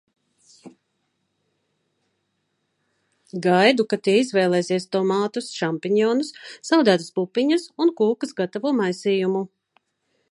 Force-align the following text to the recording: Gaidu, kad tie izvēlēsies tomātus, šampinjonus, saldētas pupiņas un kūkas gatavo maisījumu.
Gaidu, 3.47 3.85
kad 3.91 4.05
tie 4.07 4.15
izvēlēsies 4.21 4.89
tomātus, 4.97 5.51
šampinjonus, 5.59 6.33
saldētas 6.71 7.13
pupiņas 7.19 7.67
un 7.85 7.93
kūkas 8.01 8.35
gatavo 8.41 8.73
maisījumu. 8.81 9.45